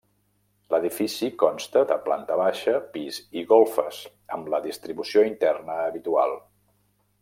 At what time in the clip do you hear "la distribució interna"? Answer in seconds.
4.57-5.83